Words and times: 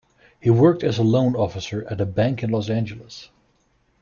He 0.39 0.49
worked 0.49 0.83
as 0.83 0.97
a 0.97 1.03
loan 1.03 1.35
officer 1.35 1.85
at 1.87 2.01
a 2.01 2.07
bank 2.07 2.41
in 2.41 2.49
Los 2.49 2.71
Angeles. 2.71 3.29